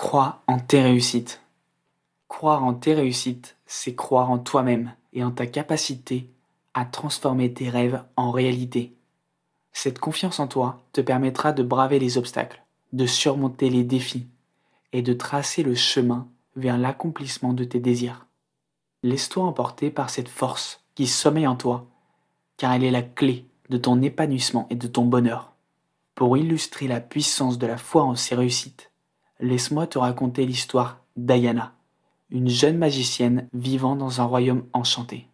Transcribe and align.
Crois 0.00 0.40
en 0.46 0.58
tes 0.58 0.80
réussites. 0.80 1.42
Croire 2.26 2.64
en 2.64 2.72
tes 2.72 2.94
réussites, 2.94 3.58
c'est 3.66 3.94
croire 3.94 4.30
en 4.30 4.38
toi-même 4.38 4.94
et 5.12 5.22
en 5.22 5.30
ta 5.30 5.46
capacité 5.46 6.30
à 6.72 6.86
transformer 6.86 7.52
tes 7.52 7.68
rêves 7.68 8.02
en 8.16 8.30
réalité. 8.30 8.94
Cette 9.72 9.98
confiance 9.98 10.40
en 10.40 10.46
toi 10.46 10.80
te 10.94 11.02
permettra 11.02 11.52
de 11.52 11.62
braver 11.62 11.98
les 11.98 12.16
obstacles, 12.16 12.64
de 12.94 13.04
surmonter 13.04 13.68
les 13.68 13.84
défis 13.84 14.26
et 14.94 15.02
de 15.02 15.12
tracer 15.12 15.62
le 15.62 15.74
chemin 15.74 16.26
vers 16.56 16.78
l'accomplissement 16.78 17.52
de 17.52 17.64
tes 17.64 17.78
désirs. 17.78 18.26
Laisse-toi 19.02 19.44
emporter 19.44 19.90
par 19.90 20.08
cette 20.08 20.30
force 20.30 20.82
qui 20.94 21.06
sommeille 21.06 21.46
en 21.46 21.56
toi, 21.56 21.86
car 22.56 22.72
elle 22.72 22.84
est 22.84 22.90
la 22.90 23.02
clé 23.02 23.44
de 23.68 23.76
ton 23.76 24.00
épanouissement 24.00 24.66
et 24.70 24.76
de 24.76 24.88
ton 24.88 25.04
bonheur. 25.04 25.52
Pour 26.14 26.38
illustrer 26.38 26.88
la 26.88 27.00
puissance 27.00 27.58
de 27.58 27.66
la 27.66 27.76
foi 27.76 28.02
en 28.02 28.14
ses 28.14 28.34
réussites, 28.34 28.89
laisse-moi 29.40 29.86
te 29.86 29.98
raconter 29.98 30.46
l'histoire 30.46 31.00
d'Ayana, 31.16 31.72
une 32.30 32.48
jeune 32.48 32.78
magicienne 32.78 33.48
vivant 33.52 33.96
dans 33.96 34.20
un 34.20 34.24
royaume 34.24 34.64
enchanté. 34.72 35.26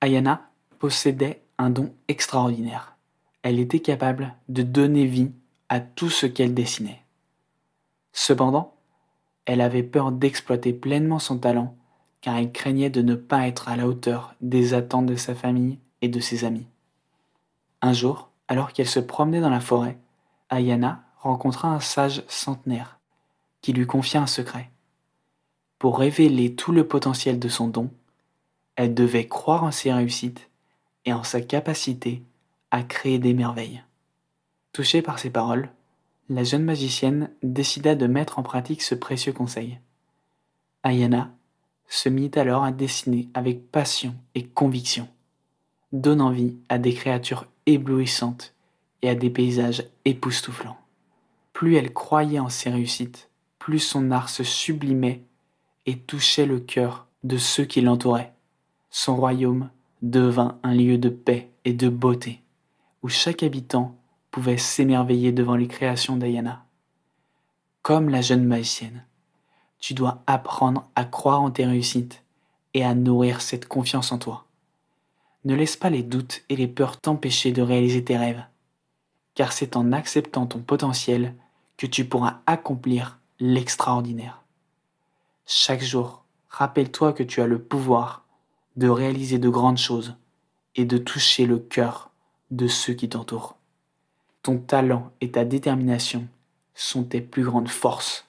Ayana 0.00 0.50
possédait 0.78 1.42
un 1.58 1.70
don 1.70 1.92
extraordinaire. 2.08 2.96
Elle 3.42 3.60
était 3.60 3.80
capable 3.80 4.34
de 4.48 4.62
donner 4.62 5.06
vie 5.06 5.32
à 5.68 5.80
tout 5.80 6.10
ce 6.10 6.26
qu'elle 6.26 6.54
dessinait. 6.54 7.02
Cependant, 8.12 8.74
elle 9.44 9.60
avait 9.60 9.82
peur 9.82 10.10
d'exploiter 10.12 10.72
pleinement 10.72 11.18
son 11.18 11.38
talent 11.38 11.76
car 12.20 12.36
elle 12.36 12.50
craignait 12.50 12.90
de 12.90 13.02
ne 13.02 13.14
pas 13.14 13.46
être 13.46 13.68
à 13.68 13.76
la 13.76 13.86
hauteur 13.86 14.34
des 14.40 14.74
attentes 14.74 15.06
de 15.06 15.16
sa 15.16 15.34
famille 15.34 15.78
et 16.02 16.08
de 16.08 16.18
ses 16.18 16.44
amis. 16.44 16.66
Un 17.82 17.92
jour, 17.92 18.30
alors 18.48 18.72
qu'elle 18.72 18.88
se 18.88 19.00
promenait 19.00 19.40
dans 19.40 19.50
la 19.50 19.60
forêt, 19.60 19.98
Ayana 20.50 21.04
rencontra 21.18 21.68
un 21.68 21.80
sage 21.80 22.24
centenaire 22.26 22.95
lui 23.72 23.86
confia 23.86 24.20
un 24.22 24.26
secret. 24.26 24.70
Pour 25.78 25.98
révéler 25.98 26.54
tout 26.54 26.72
le 26.72 26.86
potentiel 26.86 27.38
de 27.38 27.48
son 27.48 27.68
don, 27.68 27.90
elle 28.76 28.94
devait 28.94 29.26
croire 29.26 29.64
en 29.64 29.70
ses 29.70 29.92
réussites 29.92 30.50
et 31.04 31.12
en 31.12 31.22
sa 31.22 31.40
capacité 31.40 32.22
à 32.70 32.82
créer 32.82 33.18
des 33.18 33.34
merveilles. 33.34 33.82
Touchée 34.72 35.02
par 35.02 35.18
ces 35.18 35.30
paroles, 35.30 35.70
la 36.28 36.44
jeune 36.44 36.64
magicienne 36.64 37.30
décida 37.42 37.94
de 37.94 38.06
mettre 38.06 38.38
en 38.38 38.42
pratique 38.42 38.82
ce 38.82 38.94
précieux 38.94 39.32
conseil. 39.32 39.78
Ayana 40.82 41.32
se 41.88 42.08
mit 42.08 42.30
alors 42.34 42.64
à 42.64 42.72
dessiner 42.72 43.28
avec 43.34 43.70
passion 43.70 44.14
et 44.34 44.44
conviction, 44.44 45.08
donnant 45.92 46.30
vie 46.30 46.56
à 46.68 46.78
des 46.78 46.92
créatures 46.92 47.46
éblouissantes 47.66 48.54
et 49.02 49.08
à 49.08 49.14
des 49.14 49.30
paysages 49.30 49.84
époustouflants. 50.04 50.78
Plus 51.52 51.76
elle 51.76 51.92
croyait 51.92 52.40
en 52.40 52.48
ses 52.48 52.70
réussites, 52.70 53.30
plus 53.66 53.80
son 53.80 54.12
art 54.12 54.28
se 54.28 54.44
sublimait 54.44 55.24
et 55.86 55.98
touchait 55.98 56.46
le 56.46 56.60
cœur 56.60 57.08
de 57.24 57.36
ceux 57.36 57.64
qui 57.64 57.80
l'entouraient. 57.80 58.32
Son 58.90 59.16
royaume 59.16 59.70
devint 60.02 60.60
un 60.62 60.72
lieu 60.72 60.98
de 60.98 61.08
paix 61.08 61.50
et 61.64 61.72
de 61.72 61.88
beauté, 61.88 62.42
où 63.02 63.08
chaque 63.08 63.42
habitant 63.42 63.96
pouvait 64.30 64.56
s'émerveiller 64.56 65.32
devant 65.32 65.56
les 65.56 65.66
créations 65.66 66.16
d'Ayana. 66.16 66.64
Comme 67.82 68.08
la 68.08 68.20
jeune 68.20 68.44
magicienne, 68.44 69.04
tu 69.80 69.94
dois 69.94 70.22
apprendre 70.28 70.88
à 70.94 71.04
croire 71.04 71.42
en 71.42 71.50
tes 71.50 71.66
réussites 71.66 72.22
et 72.72 72.84
à 72.84 72.94
nourrir 72.94 73.40
cette 73.40 73.66
confiance 73.66 74.12
en 74.12 74.18
toi. 74.18 74.46
Ne 75.44 75.56
laisse 75.56 75.76
pas 75.76 75.90
les 75.90 76.04
doutes 76.04 76.44
et 76.48 76.54
les 76.54 76.68
peurs 76.68 77.00
t'empêcher 77.00 77.50
de 77.50 77.62
réaliser 77.62 78.04
tes 78.04 78.16
rêves, 78.16 78.44
car 79.34 79.50
c'est 79.50 79.74
en 79.74 79.90
acceptant 79.90 80.46
ton 80.46 80.60
potentiel 80.60 81.34
que 81.76 81.88
tu 81.88 82.04
pourras 82.04 82.42
accomplir 82.46 83.18
l'extraordinaire. 83.38 84.42
Chaque 85.46 85.82
jour, 85.82 86.24
rappelle-toi 86.48 87.12
que 87.12 87.22
tu 87.22 87.40
as 87.40 87.46
le 87.46 87.60
pouvoir 87.60 88.24
de 88.76 88.88
réaliser 88.88 89.38
de 89.38 89.48
grandes 89.48 89.78
choses 89.78 90.16
et 90.74 90.84
de 90.84 90.98
toucher 90.98 91.46
le 91.46 91.58
cœur 91.58 92.10
de 92.50 92.66
ceux 92.68 92.94
qui 92.94 93.08
t'entourent. 93.08 93.56
Ton 94.42 94.58
talent 94.58 95.10
et 95.20 95.30
ta 95.30 95.44
détermination 95.44 96.28
sont 96.74 97.04
tes 97.04 97.20
plus 97.20 97.44
grandes 97.44 97.68
forces 97.68 98.26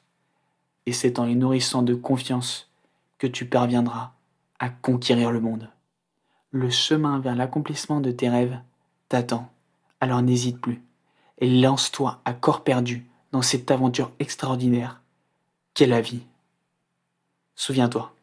et 0.85 0.93
c'est 0.93 1.19
en 1.19 1.25
les 1.25 1.35
nourrissant 1.35 1.83
de 1.83 1.93
confiance 1.93 2.69
que 3.17 3.27
tu 3.27 3.45
parviendras 3.45 4.13
à 4.59 4.69
conquérir 4.69 5.31
le 5.31 5.41
monde. 5.41 5.69
Le 6.51 6.69
chemin 6.69 7.19
vers 7.19 7.35
l'accomplissement 7.35 7.99
de 7.99 8.11
tes 8.11 8.29
rêves 8.29 8.59
t'attend, 9.09 9.51
alors 9.99 10.21
n'hésite 10.21 10.59
plus 10.59 10.81
et 11.39 11.49
lance-toi 11.49 12.21
à 12.25 12.33
corps 12.33 12.63
perdu 12.63 13.05
dans 13.31 13.41
cette 13.41 13.71
aventure 13.71 14.11
extraordinaire 14.19 15.01
qu'est 15.73 15.88
la 15.88 16.01
vie. 16.01 16.21
Souviens-toi, 17.55 18.13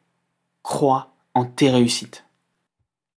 crois 0.62 1.12
en 1.34 1.44
tes 1.44 1.70
réussites. 1.70 2.23